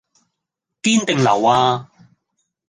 [0.81, 1.91] 堅定流呀？